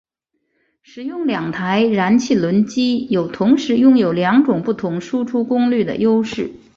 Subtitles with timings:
[0.81, 6.49] 使用两台燃气轮机有同时拥有两种不同输出功率的优势。